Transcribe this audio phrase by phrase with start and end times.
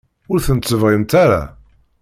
[0.31, 1.41] Ur tent-tebɣimt ara?